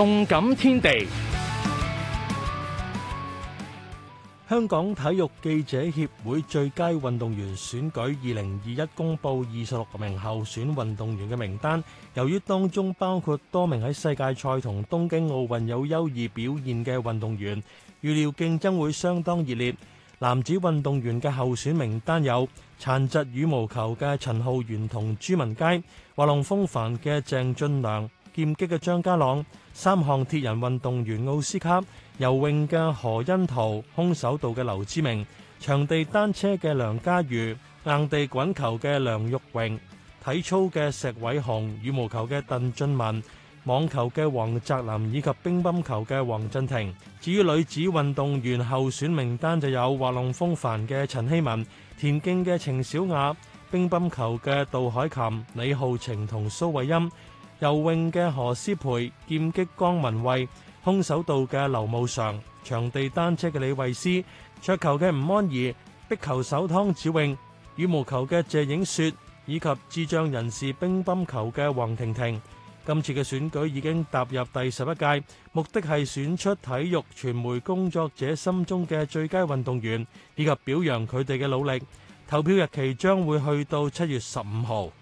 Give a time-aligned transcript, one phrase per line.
[0.00, 1.06] 动感天地，
[4.48, 11.84] 香港体育记者协会最佳运动员选举二零二一公布二十六名候选运动员嘅名单，
[12.14, 17.62] 由于当中包括多名喺世界赛同东京奥运有优异表现嘅运动员，
[18.00, 19.76] 预料竞争会相当热烈。
[20.18, 25.78] 男子运动员嘅候选名单有残疾羽毛球嘅陈浩源同朱文佳，
[26.14, 28.08] 华龙风帆嘅郑俊良。
[28.34, 31.82] 剑击嘅张家朗，三项铁人运动员奥斯卡，
[32.18, 35.24] 游泳嘅何恩桃，空手道嘅刘之明，
[35.58, 39.78] 场地单车嘅梁家瑜、硬地滚球嘅梁玉荣，
[40.24, 43.20] 体操嘅石伟雄，羽毛球嘅邓俊文，
[43.64, 46.94] 网球嘅黄泽林以及乒乓球嘅黄振廷。
[47.20, 51.66] 至于女子运动员候选名单就有滑浪风帆嘅陈希文，
[51.98, 53.34] 田径嘅程小雅，
[53.72, 57.10] 乒乓球嘅杜海琴、李浩晴同苏慧音。
[57.60, 60.48] 游泳嘅何思培、劍擊江文慧、
[60.82, 64.08] 空手道嘅刘慕常、場地單車嘅李慧思、
[64.62, 65.74] 桌球嘅吴安仪、
[66.08, 67.36] 壁球手汤子颖、
[67.76, 69.12] 羽毛球嘅谢影雪
[69.44, 72.40] 以及智障人士乒乓球嘅黄婷婷，
[72.86, 75.22] 今次嘅選舉已經踏入第十一屆，
[75.52, 81.82] 目的係選出體育傳媒工作者心中嘅最佳運動員，以及表揚佢哋嘅努力。
[82.26, 84.92] 投票日期將會去到七月十五號。